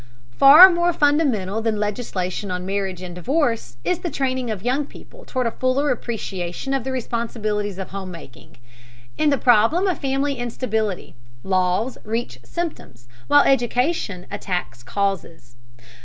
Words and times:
Far 0.31 0.71
more 0.71 0.93
fundamental 0.93 1.61
than 1.61 1.79
legislation 1.79 2.49
on 2.49 2.65
marriage 2.65 3.03
and 3.03 3.13
divorce 3.13 3.77
is 3.83 3.99
the 3.99 4.09
training 4.09 4.49
of 4.49 4.63
young 4.63 4.83
people 4.87 5.25
toward 5.25 5.45
a 5.45 5.51
fuller 5.51 5.91
appreciation 5.91 6.73
of 6.73 6.83
the 6.83 6.91
responsibilities 6.91 7.77
of 7.77 7.91
home 7.91 8.09
making. 8.09 8.57
In 9.19 9.29
the 9.29 9.37
problem 9.37 9.85
of 9.85 9.99
family 9.99 10.39
instability, 10.39 11.13
laws 11.43 11.99
reach 12.03 12.39
symptoms, 12.43 13.07
while 13.27 13.43
education 13.43 14.25
attacks 14.31 14.81
causes. 14.81 15.55